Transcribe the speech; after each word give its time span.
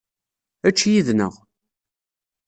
Ečč 0.67 0.79
yid-neɣ. 0.91 1.33